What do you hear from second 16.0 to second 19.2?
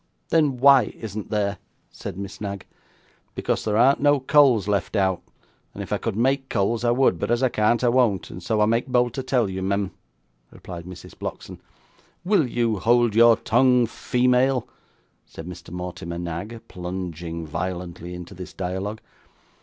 Knag, plunging violently into this dialogue.